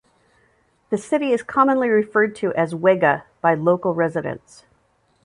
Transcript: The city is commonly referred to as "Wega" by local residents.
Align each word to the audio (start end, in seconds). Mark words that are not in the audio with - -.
The 0.89 0.97
city 0.97 1.29
is 1.31 1.43
commonly 1.43 1.87
referred 1.87 2.35
to 2.37 2.55
as 2.55 2.73
"Wega" 2.73 3.21
by 3.39 3.53
local 3.53 3.93
residents. 3.93 4.65